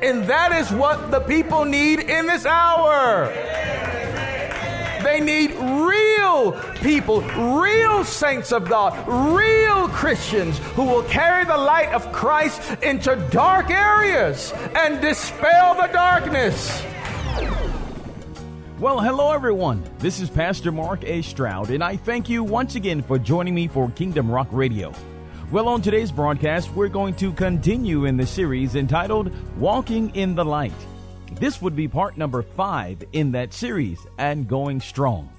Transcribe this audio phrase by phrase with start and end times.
[0.00, 3.26] And that is what the people need in this hour.
[5.02, 7.22] They need real people,
[7.60, 13.70] real saints of God, real Christians who will carry the light of Christ into dark
[13.70, 16.82] areas and dispel the darkness.
[18.78, 19.82] Well, hello everyone.
[19.98, 21.22] This is Pastor Mark A.
[21.22, 24.92] Stroud, and I thank you once again for joining me for Kingdom Rock Radio.
[25.50, 30.44] Well, on today's broadcast, we're going to continue in the series entitled Walking in the
[30.44, 30.74] Light.
[31.40, 35.32] This would be part number five in that series and going strong.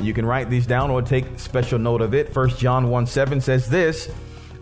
[0.00, 2.34] You can write these down or take special note of it.
[2.34, 4.10] 1 John 1 7 says this.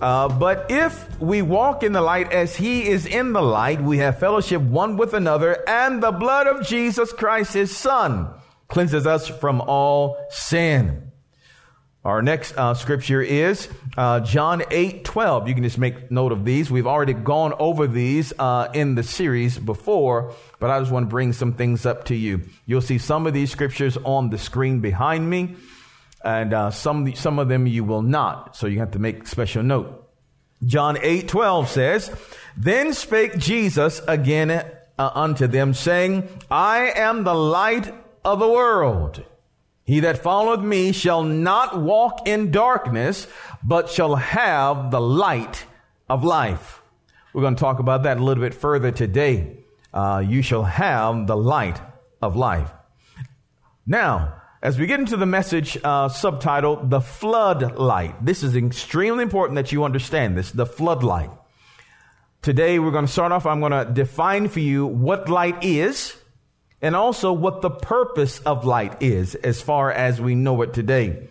[0.01, 3.99] Uh, but if we walk in the light as he is in the light, we
[3.99, 8.33] have fellowship one with another, and the blood of Jesus Christ, his son,
[8.69, 11.11] cleanses us from all sin.
[12.03, 15.49] Our next uh, scripture is uh, John 8 12.
[15.49, 16.71] You can just make note of these.
[16.71, 21.11] We've already gone over these uh, in the series before, but I just want to
[21.11, 22.41] bring some things up to you.
[22.65, 25.57] You'll see some of these scriptures on the screen behind me,
[26.23, 28.57] and uh, some, some of them you will not.
[28.57, 30.09] So you have to make special note.
[30.65, 32.11] John 8 12 says,
[32.57, 34.65] Then spake Jesus again uh,
[35.15, 39.25] unto them, saying, I am the light of the world.
[39.85, 43.27] He that followeth me shall not walk in darkness,
[43.65, 45.65] but shall have the light
[46.09, 46.83] of life.
[47.33, 49.57] We're going to talk about that a little bit further today.
[49.93, 51.81] Uh, you shall have the light
[52.21, 52.71] of life.
[53.87, 59.57] Now, as we get into the message uh, subtitle, The Floodlight, this is extremely important
[59.57, 61.31] that you understand this, the floodlight.
[62.43, 66.15] Today, we're going to start off, I'm going to define for you what light is
[66.83, 71.29] and also what the purpose of light is as far as we know it today.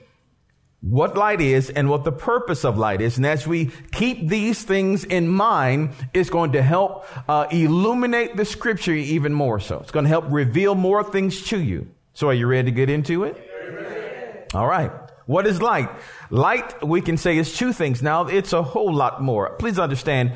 [0.82, 3.18] What light is and what the purpose of light is.
[3.18, 8.46] And as we keep these things in mind, it's going to help uh, illuminate the
[8.46, 9.80] scripture even more so.
[9.80, 11.88] It's going to help reveal more things to you.
[12.20, 13.38] So are you ready to get into it?
[14.54, 14.92] All right.
[15.26, 15.88] What is light?
[16.30, 18.04] Light, we can say, is two things.
[18.04, 19.52] Now, it's a whole lot more.
[19.52, 20.34] Please understand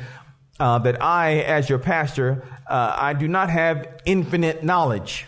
[0.61, 5.25] uh, that I, as your pastor, uh, I do not have infinite knowledge.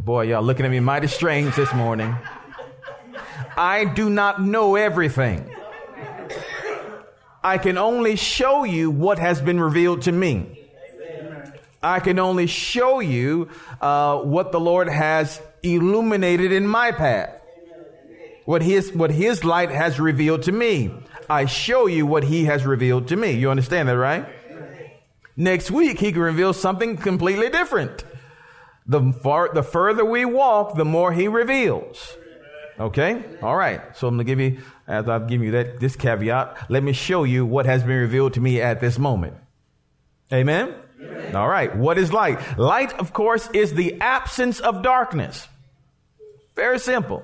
[0.00, 2.12] Boy, y'all looking at me mighty strange this morning.
[3.56, 5.48] I do not know everything.
[7.44, 10.61] I can only show you what has been revealed to me.
[11.82, 13.48] I can only show you
[13.80, 17.40] uh, what the Lord has illuminated in my path.
[18.44, 20.92] What his, what his light has revealed to me.
[21.30, 23.32] I show you what he has revealed to me.
[23.32, 24.26] You understand that, right?
[25.36, 28.04] Next week, he can reveal something completely different.
[28.86, 32.16] The far, the further we walk, the more he reveals.
[32.78, 33.24] Okay?
[33.40, 33.80] All right.
[33.96, 36.92] So I'm going to give you, as I've given you that, this caveat, let me
[36.92, 39.36] show you what has been revealed to me at this moment.
[40.32, 40.74] Amen?
[41.34, 41.74] All right.
[41.76, 42.58] What is light?
[42.58, 45.48] Light, of course, is the absence of darkness.
[46.54, 47.22] Very simple.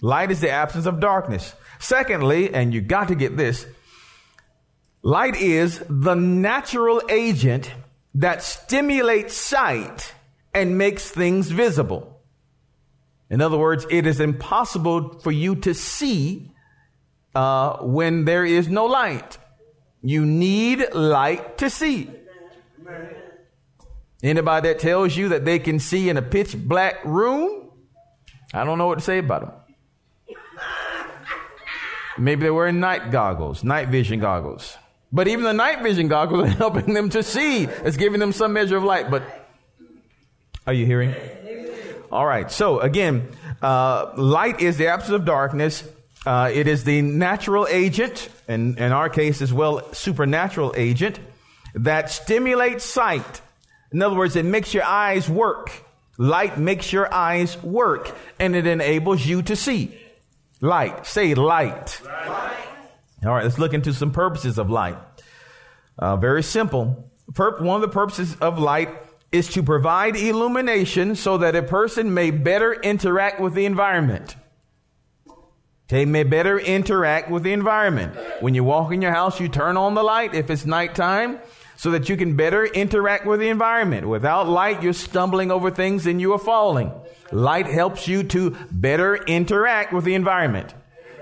[0.00, 1.54] Light is the absence of darkness.
[1.78, 3.66] Secondly, and you got to get this,
[5.02, 7.70] light is the natural agent
[8.14, 10.14] that stimulates sight
[10.52, 12.20] and makes things visible.
[13.30, 16.50] In other words, it is impossible for you to see
[17.34, 19.38] uh, when there is no light.
[20.02, 22.10] You need light to see.
[24.22, 27.70] Anybody that tells you that they can see in a pitch black room,
[28.52, 30.36] I don't know what to say about them.
[32.18, 34.76] Maybe they're wearing night goggles, night vision goggles.
[35.10, 37.64] But even the night vision goggles are helping them to see.
[37.64, 39.10] It's giving them some measure of light.
[39.10, 39.22] But
[40.66, 41.14] are you hearing?
[42.12, 42.50] All right.
[42.50, 43.28] So again,
[43.62, 45.82] uh, light is the absence of darkness.
[46.26, 51.18] Uh, it is the natural agent, and in our case as well, supernatural agent
[51.74, 53.40] that stimulates sight.
[53.92, 55.70] In other words, it makes your eyes work.
[56.18, 59.98] Light makes your eyes work, and it enables you to see.
[60.60, 61.06] Light.
[61.06, 62.00] Say light.
[62.04, 62.56] light.
[63.24, 64.98] All right, let's look into some purposes of light.
[65.98, 67.10] Uh, very simple.
[67.34, 68.90] Pur- one of the purposes of light
[69.32, 74.36] is to provide illumination so that a person may better interact with the environment.
[75.88, 78.14] They may better interact with the environment.
[78.40, 81.40] When you walk in your house, you turn on the light if it's nighttime
[81.80, 84.06] so that you can better interact with the environment.
[84.06, 86.92] Without light, you're stumbling over things and you are falling.
[87.32, 90.74] Light helps you to better interact with the environment.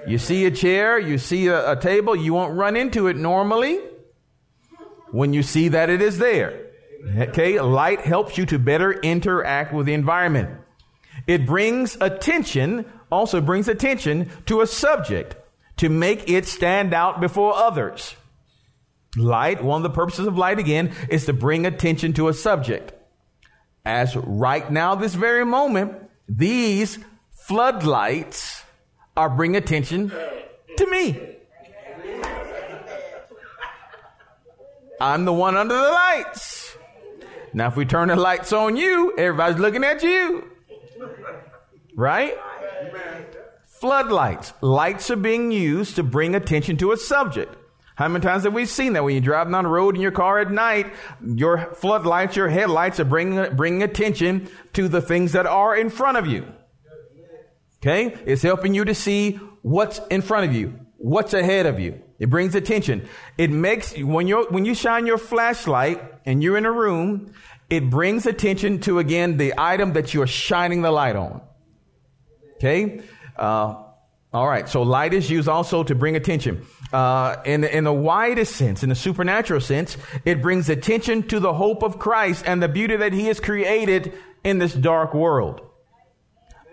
[0.04, 3.78] You see a chair, you see a, a table, you won't run into it normally
[5.12, 6.66] when you see that it is there.
[7.16, 10.50] Okay, light helps you to better interact with the environment.
[11.28, 15.36] It brings attention, also brings attention to a subject
[15.76, 18.16] to make it stand out before others.
[19.18, 22.92] Light, one of the purposes of light again, is to bring attention to a subject.
[23.84, 25.94] As right now, this very moment,
[26.28, 26.98] these
[27.32, 28.62] floodlights
[29.16, 30.12] are bringing attention
[30.76, 31.36] to me.
[35.00, 36.76] I'm the one under the lights.
[37.54, 40.50] Now, if we turn the lights on you, everybody's looking at you.
[41.96, 42.36] Right?
[43.64, 44.52] Floodlights.
[44.60, 47.54] Lights are being used to bring attention to a subject.
[47.98, 50.12] How many times have we seen that when you're driving down the road in your
[50.12, 50.86] car at night,
[51.20, 56.16] your floodlights, your headlights are bringing, bringing attention to the things that are in front
[56.16, 56.46] of you.
[57.82, 58.16] Okay?
[58.24, 62.00] It's helping you to see what's in front of you, what's ahead of you.
[62.20, 63.08] It brings attention.
[63.36, 67.32] It makes, when you when you shine your flashlight and you're in a room,
[67.68, 71.40] it brings attention to again the item that you're shining the light on.
[72.58, 73.02] Okay?
[73.36, 73.82] Uh,
[74.32, 74.68] all right.
[74.68, 76.64] So light is used also to bring attention.
[76.92, 81.52] Uh, in, in the widest sense, in the supernatural sense, it brings attention to the
[81.52, 85.60] hope of Christ and the beauty that he has created in this dark world.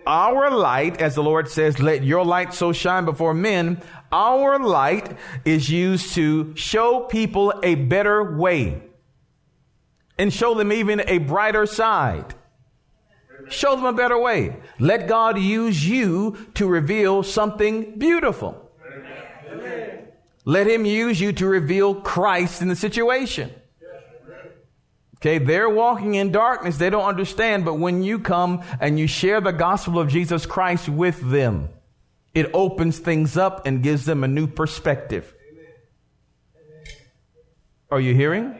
[0.06, 3.82] Our light, as the Lord says, let your light so shine before men.
[4.12, 8.82] Our light is used to show people a better way
[10.16, 12.34] and show them even a brighter side.
[13.48, 14.56] Show them a better way.
[14.78, 18.65] Let God use you to reveal something beautiful.
[20.46, 23.52] Let him use you to reveal Christ in the situation.
[25.16, 26.76] Okay, they're walking in darkness.
[26.78, 30.88] They don't understand, but when you come and you share the gospel of Jesus Christ
[30.88, 31.70] with them,
[32.32, 35.34] it opens things up and gives them a new perspective.
[37.90, 38.56] Are you hearing?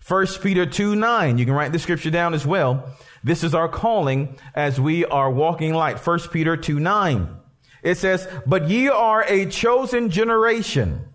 [0.00, 1.36] First Peter 2 9.
[1.36, 2.96] You can write the scripture down as well.
[3.22, 6.00] This is our calling as we are walking light.
[6.00, 7.37] First Peter 2 9.
[7.82, 11.06] It says, But ye are a chosen generation,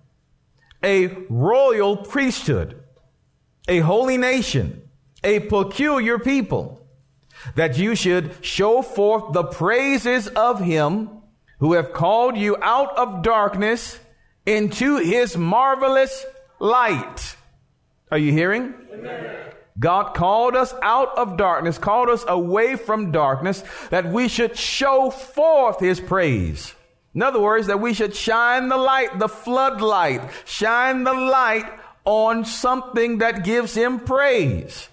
[0.83, 2.81] a royal priesthood,
[3.68, 4.89] a holy nation,
[5.24, 6.86] a peculiar people,
[7.56, 11.10] that you should show forth the praises of him
[11.60, 14.00] who have called you out of darkness
[14.45, 16.25] into his marvelous
[16.59, 17.36] light.
[18.12, 18.74] Are you hearing?
[18.94, 19.54] Amen.
[19.80, 25.10] God called us out of darkness, called us away from darkness, that we should show
[25.10, 26.75] forth His praise.
[27.16, 31.72] In other words, that we should shine the light, the floodlight, shine the light
[32.06, 34.90] on something that gives Him praise.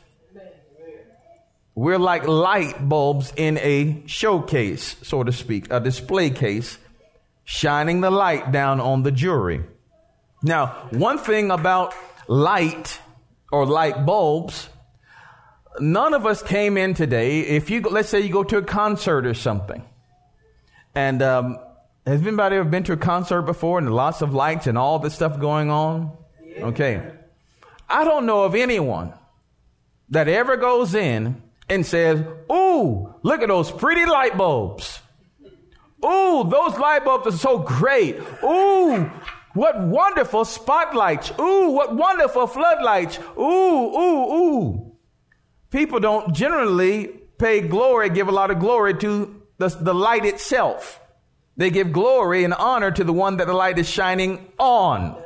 [1.75, 6.79] We're like light bulbs in a showcase, so to speak, a display case,
[7.45, 9.65] shining the light down on the jewelry.
[10.43, 11.95] Now, one thing about
[12.29, 13.01] light
[13.51, 14.69] or light bulbs,
[15.79, 17.41] none of us came in today.
[17.41, 19.85] If you, let's say you go to a concert or something,
[20.95, 21.59] and um,
[22.07, 25.15] has anybody ever been to a concert before and lots of lights and all this
[25.15, 26.17] stuff going on?
[26.59, 27.03] Okay.
[27.89, 29.13] I don't know of anyone
[30.11, 35.01] that ever goes in and says, Ooh, look at those pretty light bulbs.
[36.05, 38.17] Ooh, those light bulbs are so great.
[38.43, 39.11] Ooh,
[39.55, 41.33] what wonderful spotlights.
[41.39, 43.19] Ooh, what wonderful floodlights.
[43.39, 44.97] Ooh, ooh, ooh.
[45.71, 51.01] People don't generally pay glory, give a lot of glory to the, the light itself.
[51.57, 55.23] They give glory and honor to the one that the light is shining on.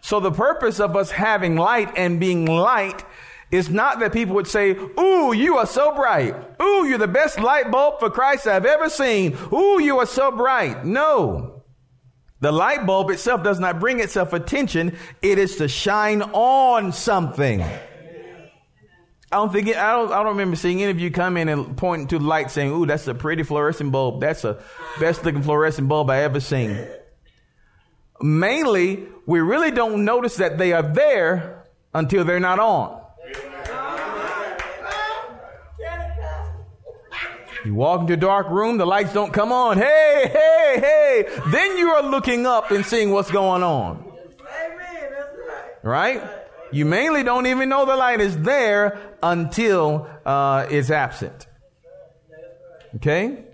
[0.00, 3.04] So the purpose of us having light and being light
[3.50, 6.34] is not that people would say, Ooh, you are so bright.
[6.62, 9.36] Ooh, you're the best light bulb for Christ I've ever seen.
[9.52, 10.84] Ooh, you are so bright.
[10.84, 11.57] No.
[12.40, 14.96] The light bulb itself does not bring itself attention.
[15.22, 17.62] It is to shine on something.
[19.30, 21.48] I don't think it, I don't I don't remember seeing any of you come in
[21.48, 24.20] and point to the light saying, "Ooh, that's a pretty fluorescent bulb.
[24.20, 24.62] That's a
[25.00, 26.86] best looking fluorescent bulb I ever seen."
[28.22, 32.97] Mainly, we really don't notice that they are there until they're not on.
[37.68, 39.76] You walk into a dark room, the lights don't come on.
[39.76, 41.40] Hey, hey, hey.
[41.48, 44.10] Then you are looking up and seeing what's going on.
[44.40, 45.12] Amen.
[45.82, 46.22] Right?
[46.72, 51.46] You mainly don't even know the light is there until uh, it's absent.
[52.96, 53.44] Okay?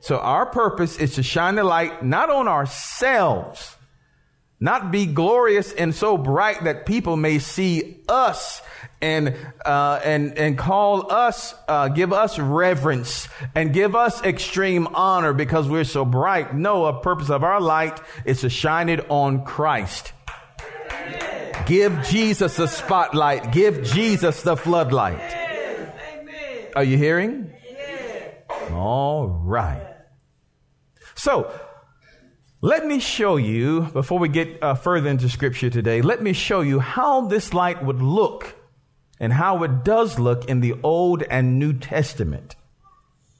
[0.00, 3.76] So our purpose is to shine the light not on ourselves,
[4.60, 8.60] not be glorious and so bright that people may see us
[9.00, 15.32] and uh, and and call us, uh, give us reverence and give us extreme honor
[15.32, 16.54] because we're so bright.
[16.54, 20.12] No, a purpose of our light is to shine it on Christ.
[21.64, 23.52] Give Jesus the spotlight.
[23.52, 25.36] Give Jesus the floodlight.
[26.76, 27.52] Are you hearing?
[28.72, 29.86] All right.
[31.14, 31.52] So,
[32.62, 36.60] let me show you, before we get uh, further into scripture today, let me show
[36.60, 38.54] you how this light would look
[39.18, 42.56] and how it does look in the Old and New Testament.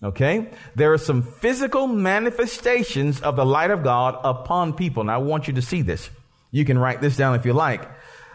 [0.02, 0.48] Okay?
[0.74, 5.04] There are some physical manifestations of the light of God upon people.
[5.04, 6.08] Now, I want you to see this.
[6.50, 7.90] You can write this down if you like.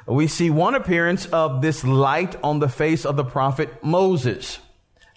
[0.05, 4.59] We see one appearance of this light on the face of the prophet Moses.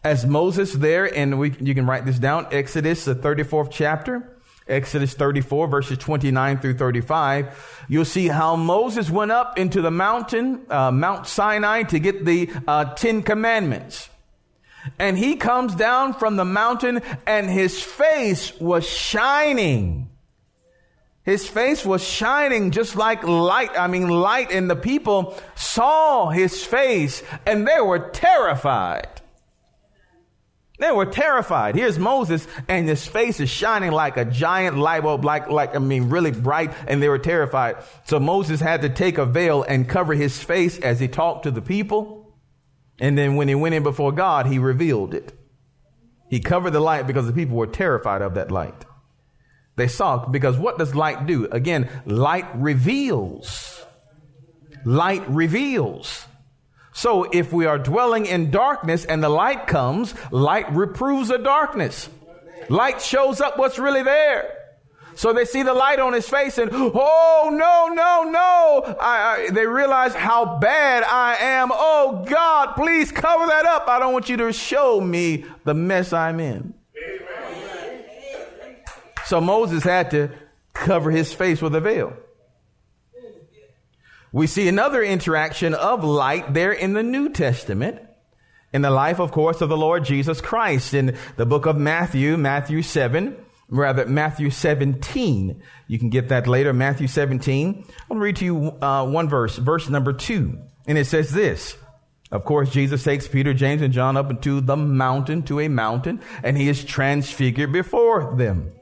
[0.03, 4.38] As Moses there, and we, you can write this down, Exodus, the 34th chapter,
[4.69, 10.67] Exodus 34, verses 29 through 35, you'll see how Moses went up into the mountain,
[10.71, 14.09] uh, Mount Sinai, to get the uh, Ten Commandments.
[14.99, 20.11] And he comes down from the mountain, and his face was shining.
[21.25, 23.79] His face was shining just like light.
[23.79, 29.18] I mean, light, and the people saw his face, and they were terrified.
[30.79, 31.75] They were terrified.
[31.75, 35.81] Here's Moses, and his face is shining like a giant light bulb, like, like, I
[35.81, 37.79] mean, really bright, and they were terrified.
[38.05, 41.51] So Moses had to take a veil and cover his face as he talked to
[41.51, 42.33] the people.
[43.01, 45.33] And then when he went in before God, he revealed it.
[46.31, 48.85] He covered the light because the people were terrified of that light.
[49.75, 51.47] They saw, because what does light do?
[51.47, 53.85] Again, light reveals.
[54.85, 56.25] Light reveals.
[56.99, 62.09] So if we are dwelling in darkness and the light comes, light reproves the darkness.
[62.69, 64.53] Light shows up what's really there.
[65.15, 68.97] So they see the light on his face and, oh, no, no, no.
[69.01, 71.71] I, I, they realize how bad I am.
[71.73, 73.87] Oh, God, please cover that up.
[73.87, 76.75] I don't want you to show me the mess I'm in.
[79.27, 80.31] So Moses had to
[80.73, 82.17] cover his face with a veil.
[84.33, 88.01] We see another interaction of light there in the New Testament
[88.73, 92.37] in the life, of course, of the Lord Jesus Christ in the book of Matthew,
[92.37, 93.37] Matthew 7,
[93.69, 95.63] rather Matthew 17.
[95.87, 97.85] You can get that later, Matthew 17.
[98.11, 100.59] I'll read to you uh, one verse, verse number two.
[100.87, 101.77] And it says this.
[102.31, 106.21] Of course, Jesus takes Peter, James, and John up into the mountain, to a mountain,
[106.43, 108.73] and he is transfigured before them.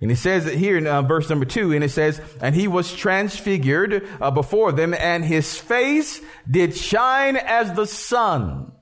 [0.00, 2.68] And he says it here in uh, verse number two, and it says, and he
[2.68, 8.72] was transfigured uh, before them, and his face did shine as the sun,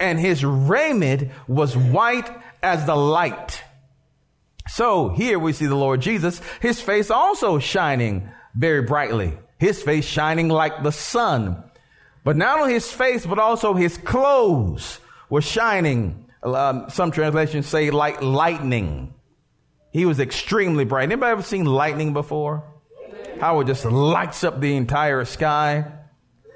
[0.00, 2.30] and his raiment was white
[2.62, 3.62] as the light.
[4.68, 10.06] So here we see the Lord Jesus, his face also shining very brightly, his face
[10.06, 11.62] shining like the sun.
[12.24, 16.26] But not only his face, but also his clothes were shining.
[16.42, 19.14] Um, some translations say like lightning.
[19.92, 21.04] He was extremely bright.
[21.04, 22.64] Anybody ever seen lightning before?
[23.38, 25.84] How it just lights up the entire sky.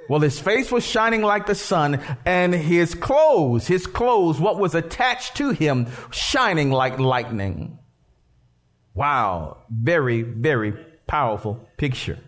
[0.09, 4.75] Well, his face was shining like the sun, and his clothes, his clothes, what was
[4.75, 7.79] attached to him, shining like lightning.
[8.95, 9.59] Wow.
[9.69, 10.73] Very, very
[11.07, 12.19] powerful picture.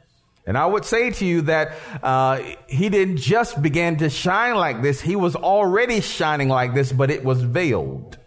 [0.44, 4.82] And I would say to you that uh, he didn't just begin to shine like
[4.82, 8.18] this, he was already shining like this, but it was veiled.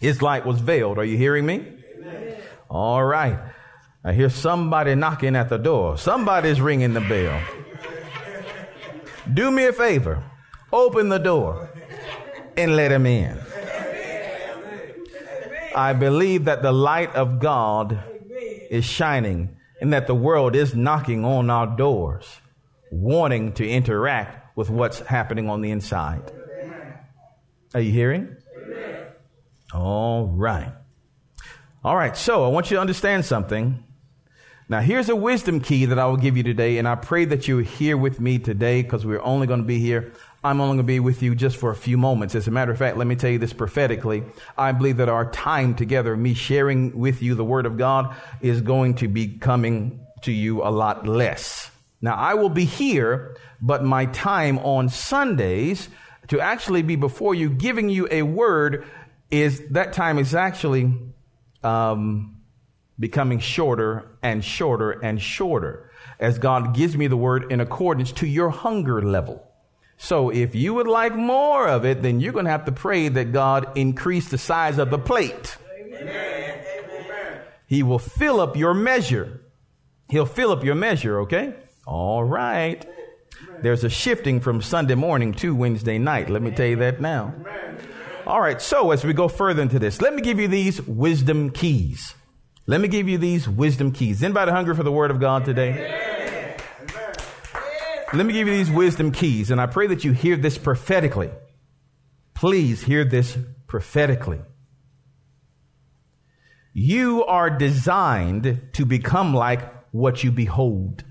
[0.00, 0.98] His light was veiled.
[0.98, 1.66] Are you hearing me?
[1.98, 2.36] Amen.
[2.68, 3.38] All right.
[4.04, 5.98] I hear somebody knocking at the door.
[5.98, 7.40] Somebody's ringing the bell.
[9.32, 10.22] Do me a favor.
[10.72, 11.70] Open the door
[12.56, 13.38] and let him in.
[15.74, 18.02] I believe that the light of God
[18.70, 22.40] is shining and that the world is knocking on our doors,
[22.90, 26.32] wanting to interact with what's happening on the inside.
[27.74, 28.35] Are you hearing?
[29.74, 30.72] All right.
[31.84, 32.16] All right.
[32.16, 33.82] So I want you to understand something.
[34.68, 37.46] Now, here's a wisdom key that I will give you today, and I pray that
[37.46, 40.12] you're here with me today because we're only going to be here.
[40.42, 42.34] I'm only going to be with you just for a few moments.
[42.34, 44.24] As a matter of fact, let me tell you this prophetically.
[44.58, 48.60] I believe that our time together, me sharing with you the Word of God, is
[48.60, 51.70] going to be coming to you a lot less.
[52.00, 55.88] Now, I will be here, but my time on Sundays
[56.26, 58.84] to actually be before you giving you a word
[59.30, 60.94] is that time is actually
[61.62, 62.36] um,
[62.98, 65.90] becoming shorter and shorter and shorter.
[66.18, 69.42] as God gives me the word in accordance to your hunger level.
[69.98, 73.08] So if you would like more of it, then you're going to have to pray
[73.08, 75.56] that God increase the size of the plate.
[75.78, 76.60] Amen.
[77.66, 79.40] He will fill up your measure.
[80.08, 81.54] He'll fill up your measure, okay?
[81.86, 82.86] All right.
[83.60, 86.30] There's a shifting from Sunday morning to Wednesday night.
[86.30, 87.34] Let me tell you that now.
[88.26, 88.60] All right.
[88.60, 92.14] So as we go further into this, let me give you these wisdom keys.
[92.66, 94.22] Let me give you these wisdom keys.
[94.24, 96.56] Anybody hungry for the word of God today?
[98.12, 101.30] Let me give you these wisdom keys, and I pray that you hear this prophetically.
[102.34, 104.40] Please hear this prophetically.
[106.72, 111.04] You are designed to become like what you behold.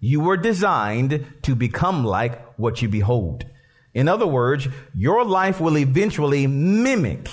[0.00, 3.44] You were designed to become like what you behold.
[3.96, 7.30] In other words, your life will eventually mimic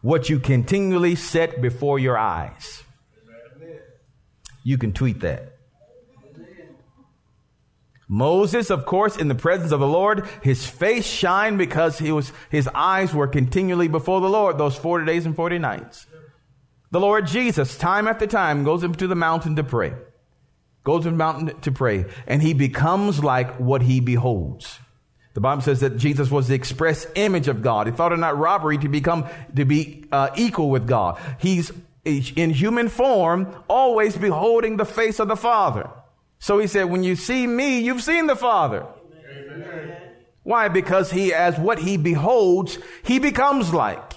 [0.00, 2.82] what you continually set before your eyes.
[4.64, 5.58] You can tweet that.
[8.08, 12.32] Moses, of course, in the presence of the Lord, his face shined because he was,
[12.48, 16.06] his eyes were continually before the Lord those 40 days and 40 nights.
[16.90, 19.92] The Lord Jesus, time after time, goes up to the mountain to pray.
[20.84, 24.78] Goes to the mountain to pray, and he becomes like what he beholds.
[25.38, 27.86] The Bible says that Jesus was the express image of God.
[27.86, 31.16] He thought it not robbery to become, to be uh, equal with God.
[31.38, 31.70] He's
[32.04, 35.90] in human form, always beholding the face of the Father.
[36.40, 38.84] So he said, when you see me, you've seen the Father.
[39.40, 39.96] Amen.
[40.42, 40.66] Why?
[40.66, 44.14] Because he, as what he beholds, he becomes like.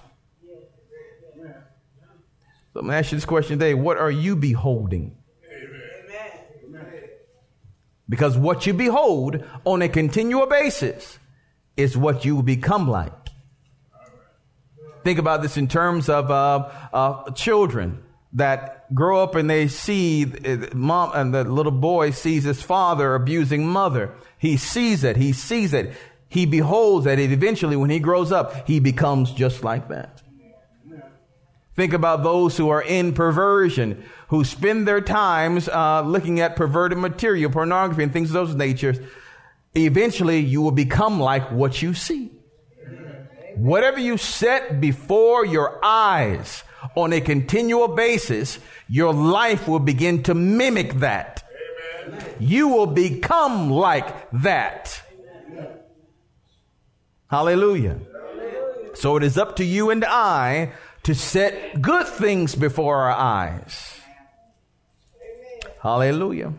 [2.73, 3.75] So I'm going to ask you this question today.
[3.75, 5.15] What are you beholding?
[8.11, 11.17] Because what you behold on a continual basis
[11.77, 13.13] is what you become like.
[15.05, 18.03] Think about this in terms of uh, uh, children
[18.33, 23.15] that grow up and they see uh, mom and the little boy sees his father
[23.15, 24.13] abusing mother.
[24.37, 25.15] He sees it.
[25.15, 25.93] He sees it.
[26.27, 27.17] He beholds that.
[27.17, 30.20] It eventually, when he grows up, he becomes just like that.
[31.75, 36.97] Think about those who are in perversion, who spend their times uh, looking at perverted
[36.97, 38.99] material, pornography, and things of those natures.
[39.73, 42.31] Eventually, you will become like what you see.
[43.55, 46.63] Whatever you set before your eyes
[46.95, 51.43] on a continual basis, your life will begin to mimic that.
[52.05, 52.35] Amen.
[52.39, 55.01] You will become like that.
[57.29, 57.99] Hallelujah.
[58.93, 63.99] So it is up to you and I to set good things before our eyes.
[65.81, 66.53] Hallelujah.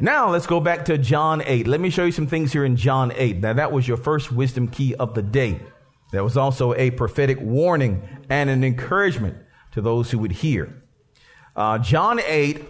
[0.00, 1.66] Now let's go back to John 8.
[1.66, 3.38] Let me show you some things here in John 8.
[3.38, 5.60] Now that was your first wisdom key of the day.
[6.12, 9.36] There was also a prophetic warning and an encouragement
[9.72, 10.82] to those who would hear.
[11.56, 12.62] Uh, John 8,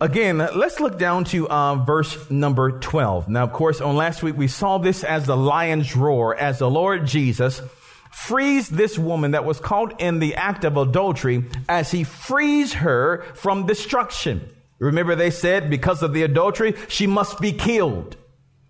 [0.00, 3.28] again, let's look down to uh, verse number 12.
[3.28, 6.70] Now, of course, on last week we saw this as the lion's roar, as the
[6.70, 7.60] Lord Jesus
[8.10, 13.22] frees this woman that was caught in the act of adultery as he frees her
[13.34, 14.48] from destruction.
[14.78, 18.16] Remember they said because of the adultery, she must be killed.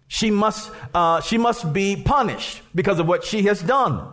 [0.09, 4.13] She must, uh, she must be punished because of what she has done.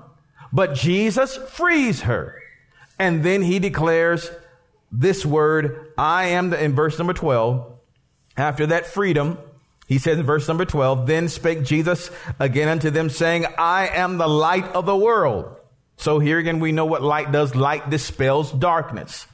[0.53, 2.41] But Jesus frees her.
[2.99, 4.29] And then he declares
[4.91, 7.73] this word, I am the, in verse number 12.
[8.37, 9.39] After that freedom,
[9.87, 14.17] he says in verse number 12, Then spake Jesus again unto them, saying, I am
[14.17, 15.55] the light of the world.
[15.95, 17.55] So here again, we know what light does.
[17.55, 19.25] Light dispels darkness.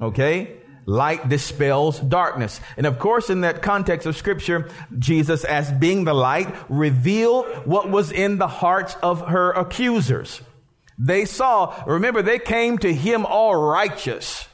[0.00, 0.56] Okay?
[0.86, 2.58] Light dispels darkness.
[2.78, 7.90] And of course, in that context of scripture, Jesus, as being the light, revealed what
[7.90, 10.40] was in the hearts of her accusers.
[10.98, 14.48] They saw, remember, they came to him all righteous.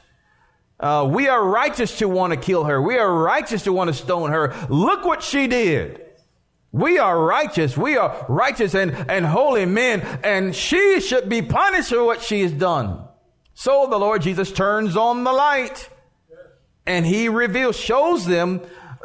[0.79, 2.81] Uh, we are righteous to want to kill her.
[2.81, 4.53] We are righteous to want to stone her.
[4.69, 6.01] Look what she did.
[6.71, 7.77] We are righteous.
[7.77, 12.41] We are righteous and, and holy men, and she should be punished for what she
[12.41, 13.07] has done.
[13.53, 15.89] So the Lord Jesus turns on the light
[16.85, 18.61] and he reveals, shows them,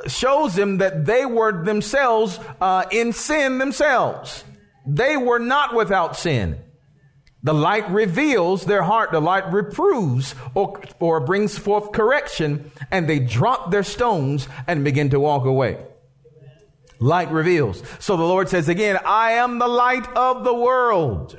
[0.09, 4.45] shows them that they were themselves uh, in sin themselves.
[4.87, 6.59] They were not without sin.
[7.43, 9.13] The light reveals their heart.
[9.13, 15.11] The light reproves or, or brings forth correction and they drop their stones and begin
[15.11, 15.79] to walk away.
[16.99, 17.83] Light reveals.
[17.99, 21.39] So the Lord says again, I am the light of the world.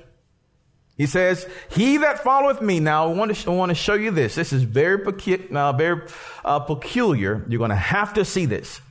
[0.98, 2.80] He says, he that followeth me.
[2.80, 4.36] Now I want to, I want to show you this.
[4.36, 6.08] This is very, pecu- uh, very
[6.44, 7.46] uh, peculiar.
[7.48, 8.82] You're going to have to see this.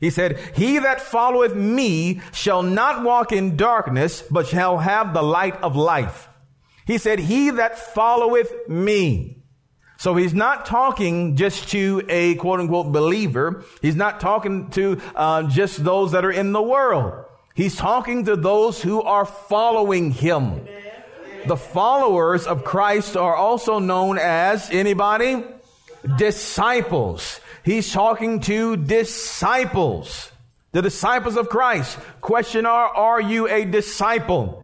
[0.00, 5.22] He said, he that followeth me shall not walk in darkness, but shall have the
[5.22, 6.28] light of life.
[6.86, 9.42] He said, He that followeth me.
[9.98, 13.64] So he's not talking just to a quote unquote believer.
[13.80, 17.24] He's not talking to uh, just those that are in the world.
[17.54, 20.66] He's talking to those who are following him.
[21.46, 25.44] The followers of Christ are also known as anybody?
[26.16, 27.40] Disciples.
[27.64, 30.32] He's talking to disciples.
[30.72, 31.98] The disciples of Christ.
[32.20, 34.61] Question are, are you a disciple?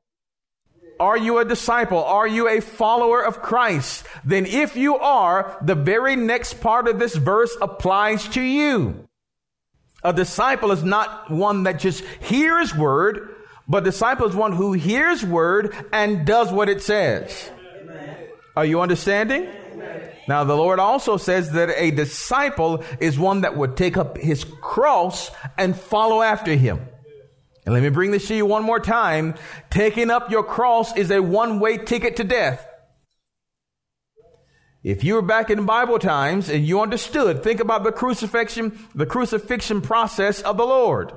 [1.00, 2.02] Are you a disciple?
[2.02, 4.04] Are you a follower of Christ?
[4.24, 9.08] Then if you are, the very next part of this verse applies to you.
[10.02, 13.34] A disciple is not one that just hears word,
[13.68, 17.50] but disciple is one who hears word and does what it says.
[18.56, 19.48] Are you understanding?
[20.26, 24.44] Now, the Lord also says that a disciple is one that would take up his
[24.44, 26.80] cross and follow after him.
[27.68, 29.34] And let me bring this to you one more time.
[29.68, 32.66] Taking up your cross is a one way ticket to death.
[34.82, 39.04] If you were back in Bible times and you understood, think about the crucifixion, the
[39.04, 41.12] crucifixion process of the Lord.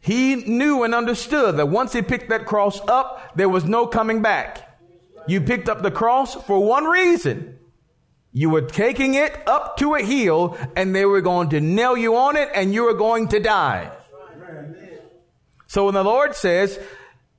[0.00, 4.20] He knew and understood that once he picked that cross up, there was no coming
[4.20, 4.68] back.
[5.28, 7.56] You picked up the cross for one reason.
[8.32, 12.16] You were taking it up to a hill and they were going to nail you
[12.16, 13.92] on it and you were going to die.
[15.72, 16.78] So when the Lord says,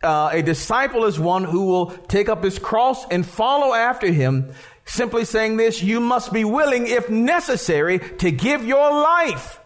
[0.01, 4.53] uh, a disciple is one who will take up his cross and follow after him,
[4.85, 9.59] simply saying this, you must be willing, if necessary, to give your life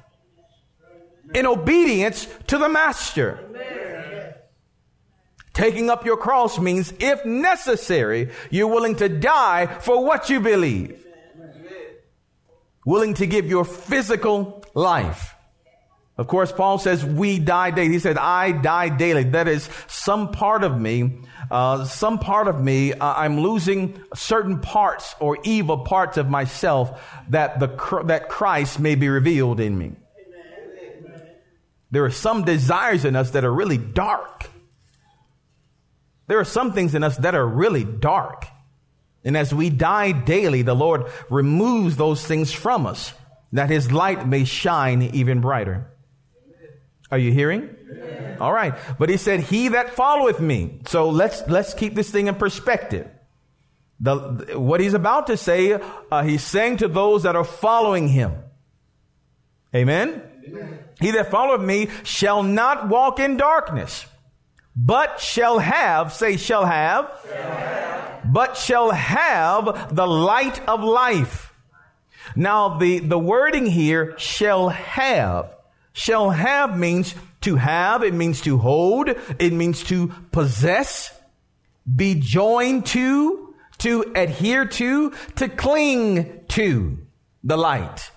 [1.33, 3.39] in obedience to the master.
[5.53, 11.05] Taking up your cross means, if necessary, you're willing to die for what you believe.
[12.85, 15.36] Willing to give your physical life.
[16.17, 17.93] Of course, Paul says we die daily.
[17.93, 19.23] He said, I die daily.
[19.23, 21.19] That is some part of me,
[21.51, 26.99] uh, some part of me, uh, I'm losing certain parts or evil parts of myself
[27.29, 27.67] that the,
[28.05, 29.91] that Christ may be revealed in me.
[31.91, 34.49] There are some desires in us that are really dark.
[36.25, 38.45] There are some things in us that are really dark.
[39.23, 43.13] And as we die daily, the Lord removes those things from us
[43.53, 45.89] that his light may shine even brighter.
[47.09, 47.75] Are you hearing?
[47.93, 48.37] Yeah.
[48.39, 48.73] All right.
[48.99, 50.81] But he said, he that followeth me.
[50.87, 53.07] So let's, let's keep this thing in perspective.
[53.99, 55.79] The, what he's about to say,
[56.11, 58.33] uh, he's saying to those that are following him.
[59.73, 60.21] Amen?
[60.45, 60.79] Amen?
[60.99, 64.05] He that followeth me shall not walk in darkness,
[64.75, 68.33] but shall have, say, shall have, shall have.
[68.33, 71.53] but shall have the light of life.
[72.35, 75.55] Now, the, the wording here, shall have,
[75.97, 81.11] Shall have means to have, it means to hold, it means to possess,
[81.83, 86.99] be joined to, to adhere to, to cling to
[87.43, 88.11] the light.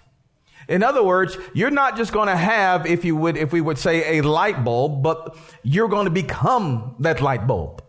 [0.68, 3.78] In other words, you're not just going to have, if you would, if we would
[3.78, 7.82] say a light bulb, but you're going to become that light bulb.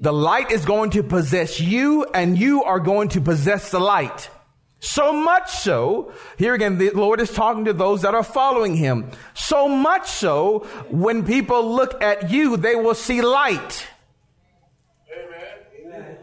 [0.00, 4.28] The light is going to possess you and you are going to possess the light.
[4.84, 9.12] So much so, here again, the Lord is talking to those that are following Him.
[9.32, 13.86] So much so, when people look at you, they will see light.
[15.86, 16.16] Amen.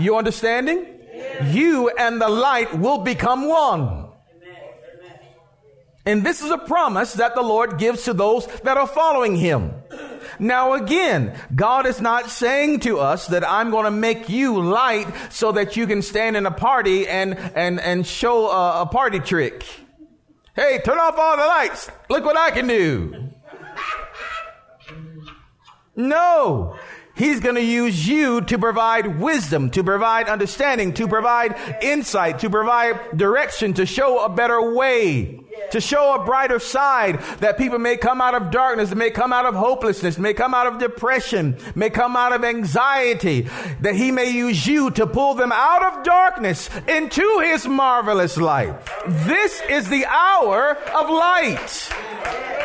[0.00, 0.98] You understanding?
[1.44, 3.82] You and the light will become one.
[3.82, 5.20] Amen.
[6.04, 9.72] And this is a promise that the Lord gives to those that are following Him.
[10.38, 15.06] Now again, God is not saying to us that I'm going to make you light
[15.30, 19.20] so that you can stand in a party and, and, and show a, a party
[19.20, 19.64] trick.
[20.54, 21.90] Hey, turn off all the lights.
[22.08, 23.30] Look what I can do.
[25.98, 26.76] No.
[27.16, 32.50] He's going to use you to provide wisdom, to provide understanding, to provide insight, to
[32.50, 37.96] provide direction, to show a better way, to show a brighter side that people may
[37.96, 41.88] come out of darkness, may come out of hopelessness, may come out of depression, may
[41.88, 43.48] come out of anxiety,
[43.80, 48.78] that he may use you to pull them out of darkness into his marvelous light.
[49.06, 52.55] This is the hour of light.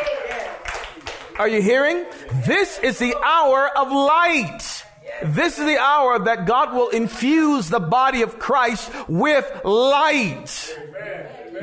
[1.41, 2.05] Are you hearing?
[2.45, 4.85] This is the hour of light.
[5.23, 10.77] This is the hour that God will infuse the body of Christ with light.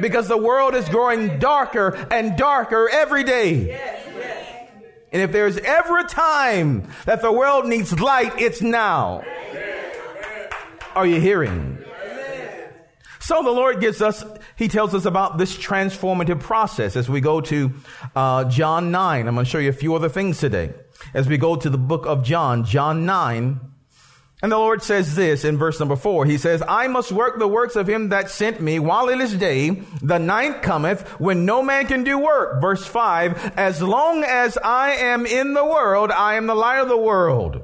[0.01, 3.81] Because the world is growing darker and darker every day.
[5.12, 9.23] And if there's ever a time that the world needs light, it's now.
[10.97, 11.78] Are you hearing?
[13.29, 14.25] So the Lord gives us,
[14.57, 17.75] He tells us about this transformative process as we go to
[18.17, 19.29] uh, John 9.
[19.29, 20.73] I'm going to show you a few other things today.
[21.12, 23.61] As we go to the book of John, John 9,
[24.41, 26.25] And the Lord says this in verse number four.
[26.25, 29.35] He says, I must work the works of him that sent me while it is
[29.35, 29.83] day.
[30.01, 32.62] The night cometh when no man can do work.
[32.62, 36.88] Verse five, as long as I am in the world, I am the light of
[36.88, 37.62] the world.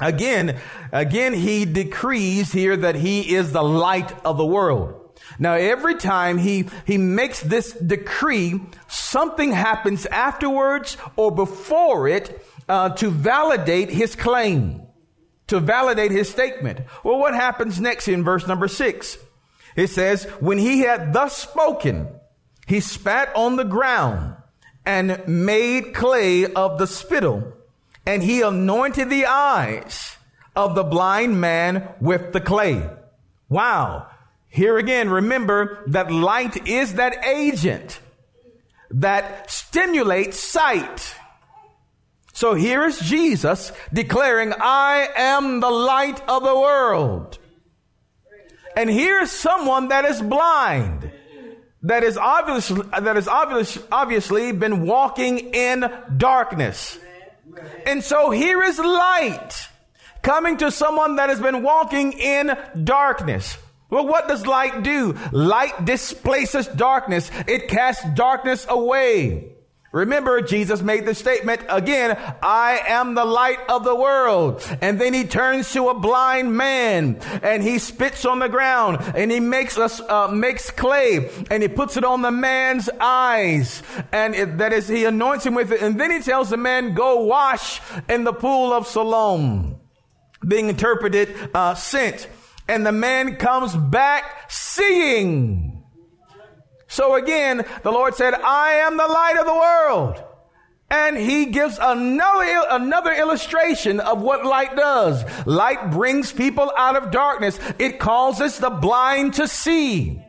[0.00, 0.60] Again,
[0.92, 5.02] again, he decrees here that he is the light of the world.
[5.38, 12.90] Now, every time he, he makes this decree, something happens afterwards or before it uh,
[12.90, 14.86] to validate his claim
[15.48, 16.80] to validate his statement.
[17.04, 19.18] Well, what happens next in verse number six?
[19.76, 22.08] It says, when he had thus spoken,
[22.66, 24.36] he spat on the ground
[24.84, 27.52] and made clay of the spittle
[28.06, 30.16] and he anointed the eyes
[30.54, 32.88] of the blind man with the clay.
[33.48, 34.06] Wow.
[34.48, 38.00] Here again, remember that light is that agent
[38.90, 41.14] that stimulates sight.
[42.32, 47.38] So here is Jesus declaring, I am the light of the world.
[48.76, 51.10] And here's someone that is blind,
[51.82, 56.98] that is obviously, that has obviously, obviously been walking in darkness.
[57.86, 59.68] And so here is light
[60.22, 63.56] coming to someone that has been walking in darkness.
[63.88, 65.16] Well, what does light do?
[65.30, 67.30] Light displaces darkness.
[67.46, 69.55] It casts darkness away.
[69.96, 74.62] Remember, Jesus made the statement again, I am the light of the world.
[74.82, 79.30] And then he turns to a blind man and he spits on the ground and
[79.30, 83.82] he makes us, uh, makes clay and he puts it on the man's eyes.
[84.12, 85.80] And it, that is, he anoints him with it.
[85.80, 89.76] And then he tells the man, go wash in the pool of Siloam.
[90.46, 92.28] Being interpreted, uh, sent.
[92.68, 95.75] And the man comes back seeing.
[96.96, 100.24] So again, the Lord said, I am the light of the world.
[100.88, 105.22] And he gives another, another illustration of what light does.
[105.46, 107.60] Light brings people out of darkness.
[107.78, 110.22] It causes the blind to see.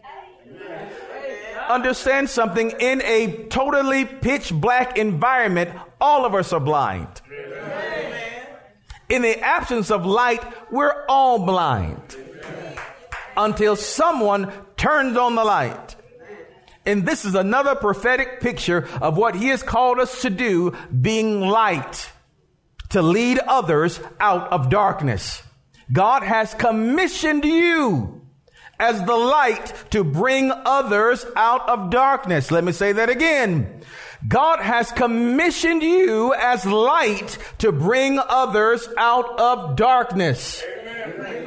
[1.70, 7.08] Understand something in a totally pitch black environment, all of us are blind.
[9.08, 12.18] In the absence of light, we're all blind
[13.38, 15.97] until someone turns on the light.
[16.88, 21.42] And this is another prophetic picture of what he has called us to do, being
[21.42, 22.10] light,
[22.90, 25.44] to lead others out of darkness.
[25.92, 28.22] God has commissioned you
[28.80, 32.52] as the light to bring others out of darkness.
[32.52, 33.82] Let me say that again.
[34.26, 40.64] God has commissioned you as light to bring others out of darkness.
[40.64, 41.47] Amen.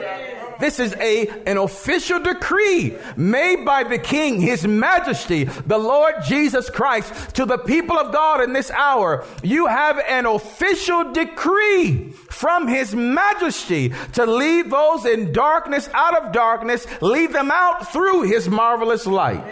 [0.61, 6.69] This is a, an official decree made by the King, His Majesty, the Lord Jesus
[6.71, 9.25] Christ to the people of God in this hour.
[9.43, 16.33] You have an official decree from His Majesty to lead those in darkness out of
[16.33, 19.51] darkness, lead them out through His marvelous light.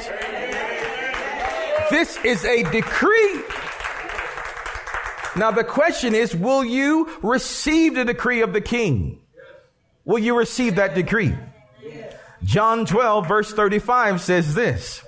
[1.90, 3.42] This is a decree.
[5.36, 9.20] Now the question is, will you receive the decree of the king?
[10.08, 11.36] Will you receive that decree?
[12.42, 15.04] John 12 verse 35 says this.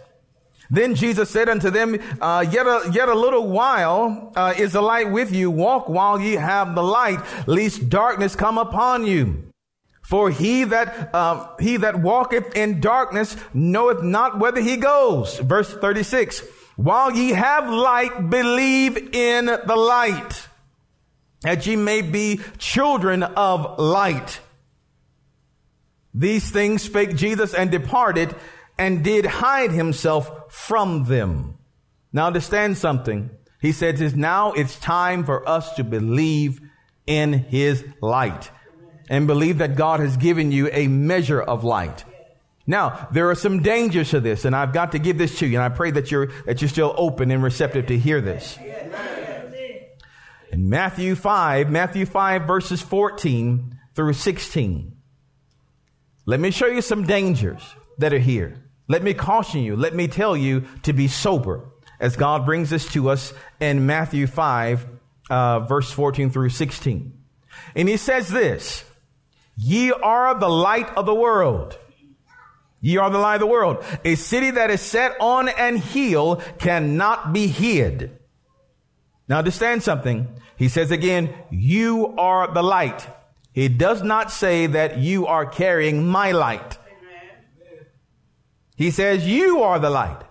[0.71, 4.83] Then Jesus said unto them, uh, yet, a, yet a little while uh, is the
[4.83, 5.51] light with you.
[5.51, 9.51] Walk while ye have the light, lest darkness come upon you.
[10.03, 15.39] For he that uh, he that walketh in darkness knoweth not whither he goes.
[15.39, 16.45] Verse 36.
[16.77, 20.47] While ye have light, believe in the light,
[21.41, 24.41] that ye may be children of light.
[26.15, 28.35] These things spake Jesus and departed
[28.79, 31.59] and did hide himself from them.
[32.13, 33.31] Now understand something.
[33.61, 36.61] He says now it's time for us to believe
[37.07, 38.51] in his light
[39.09, 42.05] and believe that God has given you a measure of light.
[42.67, 45.59] Now, there are some dangers to this, and I've got to give this to you,
[45.59, 48.57] and I pray that you're, that you're still open and receptive to hear this.
[50.53, 55.00] In Matthew 5, Matthew 5 verses 14 through 16.
[56.31, 57.61] Let me show you some dangers
[57.99, 58.63] that are here.
[58.87, 59.75] Let me caution you.
[59.75, 61.65] Let me tell you to be sober
[61.99, 64.87] as God brings this to us in Matthew 5,
[65.29, 67.19] uh, verse 14 through 16.
[67.75, 68.85] And he says this,
[69.57, 71.77] ye are the light of the world.
[72.81, 73.85] Ye are the light of the world.
[74.05, 78.17] A city that is set on an hill cannot be hid.
[79.29, 80.29] Now understand something.
[80.57, 83.05] He says again, you are the light.
[83.61, 86.79] He does not say that you are carrying my light.
[88.75, 90.23] He says you are the light.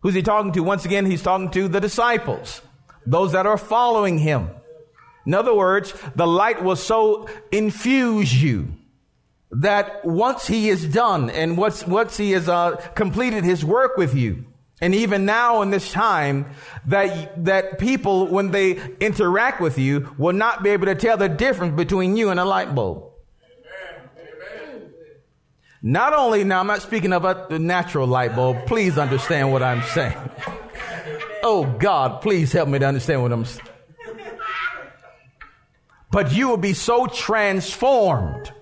[0.00, 0.62] Who's he talking to?
[0.62, 2.60] Once again, he's talking to the disciples,
[3.06, 4.50] those that are following him.
[5.24, 8.74] In other words, the light will so infuse you
[9.50, 14.14] that once he is done and once, once he has uh, completed his work with
[14.14, 14.44] you,
[14.80, 16.46] and even now in this time,
[16.86, 21.30] that, that people, when they interact with you, will not be able to tell the
[21.30, 23.04] difference between you and a light bulb.
[25.82, 28.66] Not only, now I'm not speaking about the natural light bulb.
[28.66, 30.16] Please understand what I'm saying.
[31.42, 33.68] Oh God, please help me to understand what I'm saying.
[36.10, 38.52] But you will be so transformed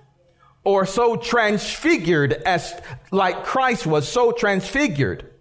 [0.64, 2.78] or so transfigured as
[3.10, 5.33] like Christ was so transfigured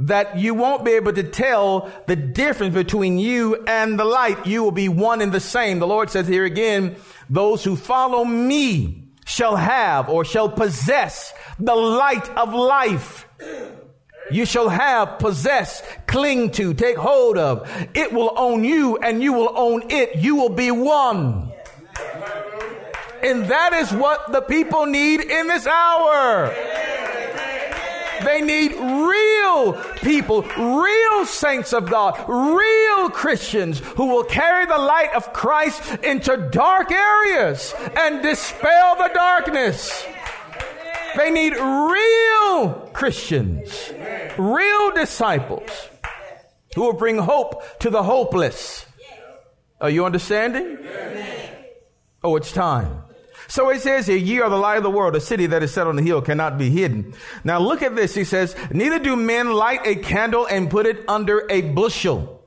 [0.00, 4.46] that you won't be able to tell the difference between you and the light.
[4.46, 5.80] You will be one and the same.
[5.80, 6.96] The Lord says here again,
[7.28, 13.26] those who follow me shall have or shall possess the light of life.
[14.30, 17.68] You shall have, possess, cling to, take hold of.
[17.94, 20.16] It will own you and you will own it.
[20.16, 21.52] You will be one.
[23.22, 26.54] And that is what the people need in this hour.
[28.24, 35.10] They need real people, real saints of God, real Christians who will carry the light
[35.14, 40.04] of Christ into dark areas and dispel the darkness.
[41.16, 43.92] They need real Christians,
[44.38, 45.70] real disciples
[46.74, 48.86] who will bring hope to the hopeless.
[49.80, 50.78] Are you understanding?
[52.22, 53.02] Oh, it's time.
[53.48, 55.16] So it says here, ye are the light of the world.
[55.16, 57.14] A city that is set on the hill cannot be hidden.
[57.44, 58.14] Now look at this.
[58.14, 62.44] He says, neither do men light a candle and put it under a bushel,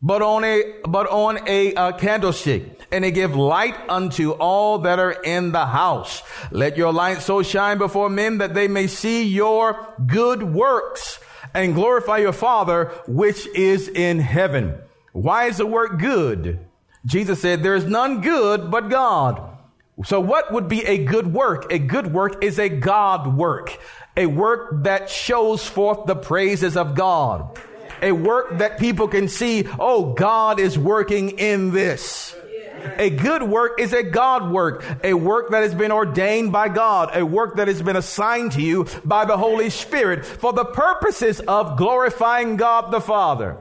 [0.00, 4.98] but on a, but on a uh, candlestick and they give light unto all that
[4.98, 6.22] are in the house.
[6.50, 11.18] Let your light so shine before men that they may see your good works
[11.54, 14.78] and glorify your Father which is in heaven.
[15.12, 16.58] Why is the work good?
[17.04, 19.51] Jesus said, there is none good but God.
[20.04, 21.72] So what would be a good work?
[21.72, 23.78] A good work is a God work,
[24.16, 27.58] a work that shows forth the praises of God,
[28.00, 32.34] a work that people can see, oh, God is working in this.
[32.98, 37.10] A good work is a God work, a work that has been ordained by God,
[37.14, 41.40] a work that has been assigned to you by the Holy Spirit for the purposes
[41.40, 43.56] of glorifying God the Father.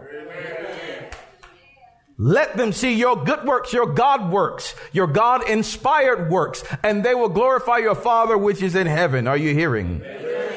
[2.23, 7.15] Let them see your good works, your God works, your God inspired works, and they
[7.15, 9.27] will glorify your Father which is in heaven.
[9.27, 10.03] Are you hearing?
[10.05, 10.53] Amen.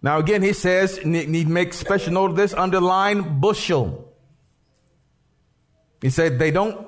[0.00, 4.10] Now again, he says, need make special note of this, underline bushel.
[6.00, 6.86] He said they don't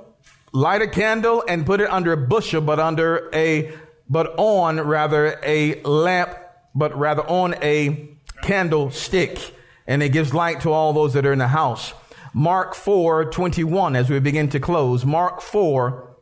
[0.53, 3.75] light a candle and put it under a bushel, but under a,
[4.09, 6.35] but on rather a lamp,
[6.75, 9.55] but rather on a candlestick.
[9.87, 11.93] And it gives light to all those that are in the house.
[12.35, 15.05] Mark 4 21, as we begin to close.
[15.05, 16.17] Mark 4,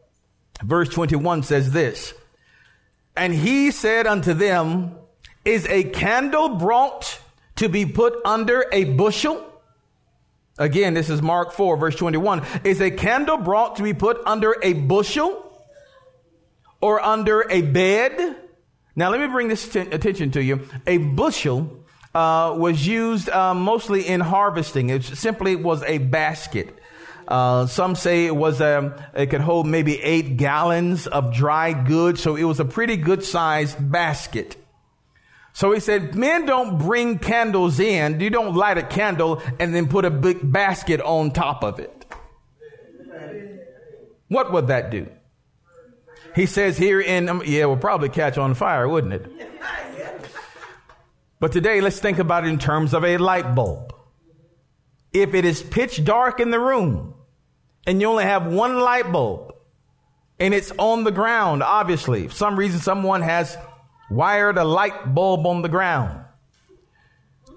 [0.62, 2.12] verse 21 says this
[3.16, 4.94] And he said unto them,
[5.46, 7.18] Is a candle brought
[7.56, 9.42] to be put under a bushel?
[10.58, 12.44] Again, this is Mark 4, verse 21.
[12.62, 15.64] Is a candle brought to be put under a bushel
[16.82, 18.36] or under a bed?
[18.94, 20.68] Now, let me bring this t- attention to you.
[20.86, 21.81] A bushel
[22.14, 24.90] uh, was used uh, mostly in harvesting.
[24.90, 26.78] It simply was a basket.
[27.26, 31.72] Uh, some say it was a, um, it could hold maybe eight gallons of dry
[31.72, 34.56] goods, so it was a pretty good sized basket.
[35.54, 38.20] So he said, men don't bring candles in.
[38.20, 42.06] You don't light a candle and then put a big basket on top of it.
[44.28, 45.08] What would that do?
[46.34, 49.30] He says here in, um, yeah, it will probably catch on fire, wouldn't it?
[51.42, 53.92] But today, let's think about it in terms of a light bulb.
[55.12, 57.14] If it is pitch dark in the room
[57.84, 59.52] and you only have one light bulb
[60.38, 63.58] and it's on the ground, obviously, for some reason someone has
[64.08, 66.24] wired a light bulb on the ground.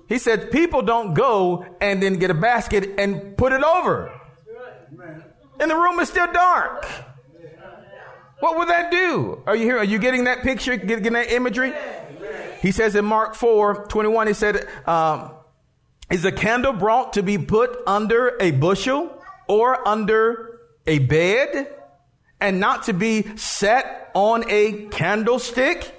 [0.10, 4.20] He said, people don't go and then get a basket and put it over.
[5.60, 6.88] And the room is still dark.
[8.40, 9.44] What would that do?
[9.46, 9.78] Are you here?
[9.78, 10.76] Are you getting that picture?
[10.76, 11.72] Getting that imagery?
[12.62, 15.32] He says in Mark 4 21, he said, um,
[16.10, 21.74] Is a candle brought to be put under a bushel or under a bed
[22.40, 25.92] and not to be set on a candlestick?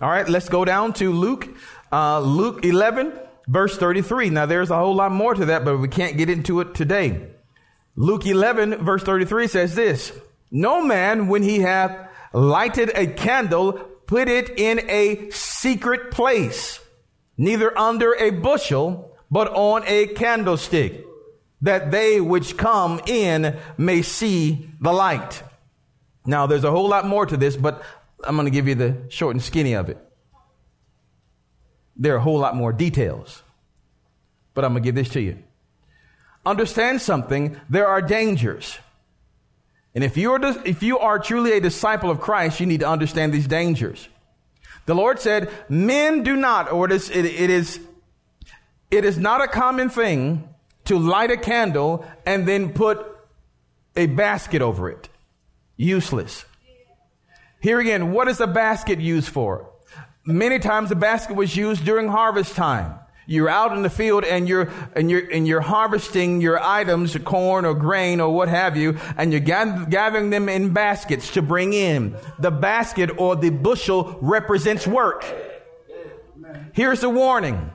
[0.00, 1.48] All right, let's go down to Luke,
[1.90, 3.18] uh, Luke 11,
[3.48, 4.30] verse 33.
[4.30, 7.28] Now, there's a whole lot more to that, but we can't get into it today.
[7.94, 10.12] Luke 11, verse 33 says this
[10.50, 16.80] No man, when he hath lighted a candle, put it in a secret place,
[17.36, 21.04] neither under a bushel, but on a candlestick.
[21.62, 25.42] that they which come in may see the light.
[26.24, 27.82] Now, there's a whole lot more to this, but
[28.24, 29.98] I'm going to give you the short and skinny of it.
[31.96, 33.42] There are a whole lot more details,
[34.54, 35.42] but I'm going to give this to you.
[36.44, 38.78] Understand something, there are dangers.
[39.96, 42.88] And if you, are, if you are truly a disciple of Christ, you need to
[42.88, 44.10] understand these dangers.
[44.84, 47.80] The Lord said, men do not, or it is, it, it is,
[48.90, 50.50] it is not a common thing
[50.84, 53.06] to light a candle and then put
[53.96, 55.08] a basket over it.
[55.78, 56.44] Useless.
[57.60, 59.72] Here again, what is a basket used for?
[60.26, 62.98] Many times the basket was used during harvest time.
[63.26, 67.64] You're out in the field and you're, and you're, and you're harvesting your items, corn
[67.64, 72.16] or grain or what have you, and you're gathering them in baskets to bring in.
[72.38, 75.24] The basket or the bushel represents work.
[76.72, 77.72] Here's the warning.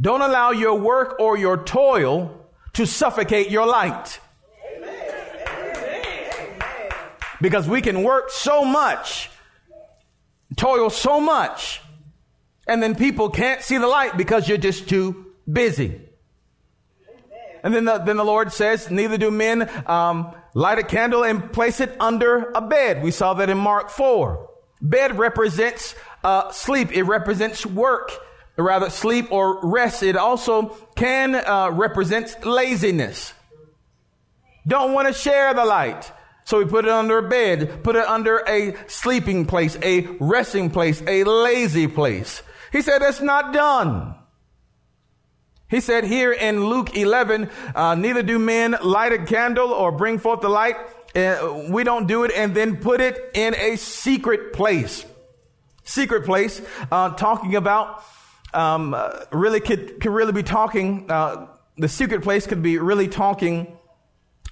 [0.00, 4.20] Don't allow your work or your toil to suffocate your light.
[7.40, 9.30] Because we can work so much,
[10.56, 11.80] toil so much,
[12.68, 16.00] and then people can't see the light because you're just too busy.
[17.64, 21.52] And then the, then the Lord says, neither do men um, light a candle and
[21.52, 23.02] place it under a bed.
[23.02, 24.48] We saw that in Mark 4.
[24.80, 26.92] Bed represents uh, sleep.
[26.92, 28.12] It represents work,
[28.56, 30.02] rather sleep or rest.
[30.02, 33.32] It also can uh, represent laziness.
[34.66, 36.12] Don't want to share the light.
[36.44, 40.70] So we put it under a bed, put it under a sleeping place, a resting
[40.70, 42.42] place, a lazy place.
[42.72, 44.14] He said, it's not done.
[45.68, 50.18] He said here in Luke 11, uh, neither do men light a candle or bring
[50.18, 50.76] forth the light.
[51.14, 55.04] Uh, we don't do it and then put it in a secret place.
[55.84, 56.60] Secret place,
[56.90, 58.02] uh, talking about,
[58.54, 61.46] um, uh, really could, could really be talking, uh,
[61.76, 63.78] the secret place could be really talking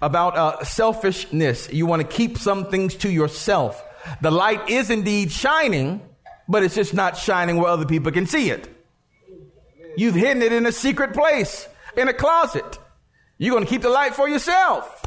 [0.03, 1.73] about uh, selfishness.
[1.73, 3.83] You want to keep some things to yourself.
[4.21, 6.03] The light is indeed shining,
[6.49, 8.69] but it's just not shining where other people can see it.
[9.97, 12.79] You've hidden it in a secret place, in a closet.
[13.39, 15.05] You're going to keep the light for yourself.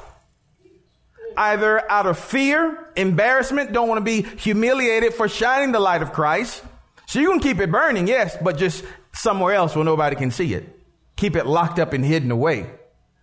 [1.38, 6.12] Either out of fear, embarrassment, don't want to be humiliated for shining the light of
[6.12, 6.64] Christ.
[7.06, 8.84] So you can keep it burning, yes, but just
[9.14, 10.68] somewhere else where nobody can see it.
[11.16, 12.70] Keep it locked up and hidden away.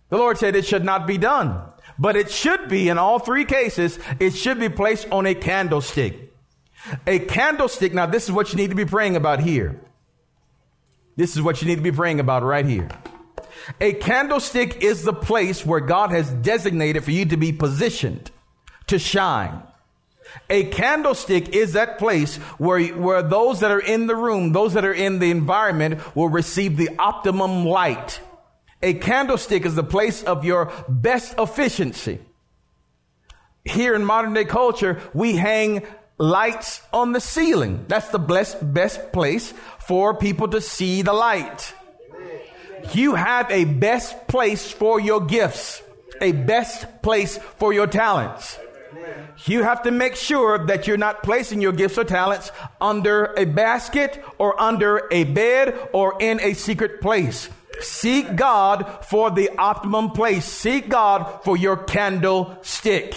[0.09, 1.61] The Lord said it should not be done,
[1.99, 6.26] but it should be in all three cases, it should be placed on a candlestick.
[7.05, 9.79] A candlestick, now this is what you need to be praying about here.
[11.15, 12.89] This is what you need to be praying about right here.
[13.81, 18.31] A candlestick is the place where God has designated for you to be positioned
[18.87, 19.61] to shine.
[20.49, 24.85] A candlestick is that place where, where those that are in the room, those that
[24.85, 28.19] are in the environment will receive the optimum light.
[28.81, 32.19] A candlestick is the place of your best efficiency.
[33.65, 35.85] Here in modern day culture, we hang
[36.17, 37.85] lights on the ceiling.
[37.87, 41.73] That's the best, best place for people to see the light.
[42.93, 45.81] You have a best place for your gifts,
[46.21, 48.59] a best place for your talents.
[49.45, 52.51] You have to make sure that you're not placing your gifts or talents
[52.81, 57.49] under a basket or under a bed or in a secret place.
[57.79, 60.45] Seek God for the optimum place.
[60.45, 63.13] Seek God for your candlestick.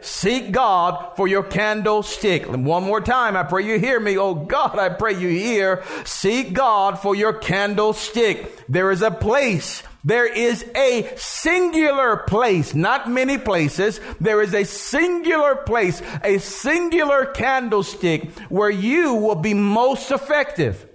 [0.00, 2.46] Seek God for your candlestick.
[2.46, 4.18] And one more time, I pray you hear me.
[4.18, 5.82] Oh God, I pray you hear.
[6.04, 8.66] Seek God for your candlestick.
[8.68, 9.82] There is a place.
[10.02, 14.00] There is a singular place, not many places.
[14.18, 20.86] There is a singular place, a singular candlestick where you will be most effective.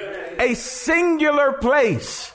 [0.00, 0.50] Amen.
[0.50, 2.32] A singular place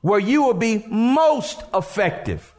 [0.00, 2.54] where you will be most effective.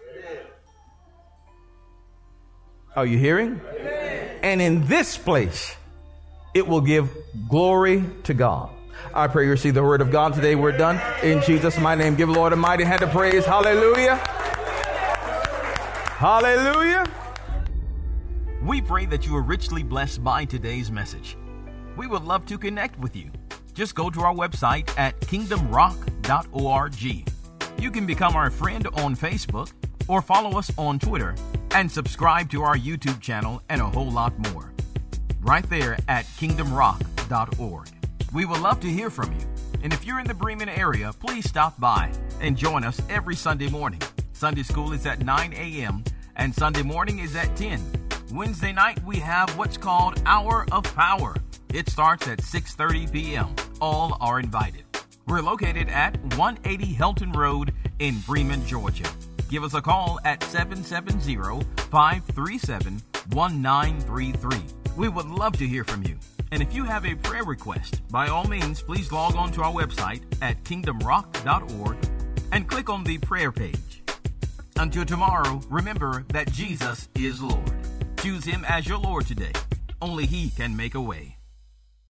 [2.98, 3.62] Are you hearing?
[3.70, 4.40] Amen.
[4.42, 5.76] And in this place,
[6.56, 7.16] it will give
[7.48, 8.72] glory to God.
[9.14, 10.56] I pray you receive the word of God today.
[10.56, 11.00] We're done.
[11.22, 13.46] In Jesus' mighty name, give Lord a mighty hand of praise.
[13.46, 14.16] Hallelujah.
[16.16, 17.06] Hallelujah.
[18.64, 21.38] We pray that you are richly blessed by today's message.
[21.98, 23.30] We would love to connect with you.
[23.76, 27.04] Just go to our website at kingdomrock.org.
[27.80, 29.72] You can become our friend on Facebook
[30.08, 31.36] or follow us on Twitter
[31.72, 34.72] and subscribe to our YouTube channel and a whole lot more.
[35.42, 37.90] Right there at kingdomrock.org.
[38.34, 39.46] We would love to hear from you.
[39.84, 42.12] And if you're in the Bremen area, please stop by
[42.42, 44.02] and join us every Sunday morning.
[44.34, 46.04] Sunday school is at 9 a.m.
[46.36, 47.82] and Sunday morning is at 10.
[48.34, 51.36] Wednesday night we have what's called Hour of Power.
[51.74, 53.56] It starts at 6:30 p.m.
[53.80, 54.84] All are invited.
[55.28, 59.10] We're located at 180 Helton Road in Bremen, Georgia.
[59.50, 61.36] Give us a call at 770
[61.90, 64.60] 537 1933.
[64.98, 66.18] We would love to hear from you.
[66.52, 69.72] And if you have a prayer request, by all means, please log on to our
[69.72, 71.98] website at kingdomrock.org
[72.52, 74.04] and click on the prayer page.
[74.78, 77.72] Until tomorrow, remember that Jesus is Lord.
[78.18, 79.54] Choose Him as your Lord today.
[80.02, 81.37] Only He can make a way.